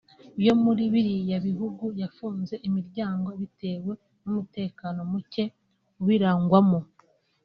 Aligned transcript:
yo 0.45 0.53
muri 0.63 0.83
biriya 0.93 1.37
bihugu 1.47 1.85
yafunze 2.01 2.55
imiryango 2.67 3.29
bitewe 3.41 3.91
n’umutekano 4.23 4.99
muke 5.11 5.43
ubirangwamo 6.01 6.79